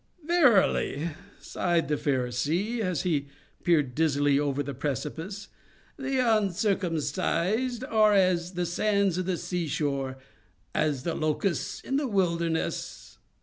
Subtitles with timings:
[0.25, 3.27] "Verily," sighed the Pharisee, as he
[3.63, 5.47] peered dizzily over the precipice,
[5.95, 13.19] "the uncircumcised are as the sands by the seashore—as the locusts in the wilderness!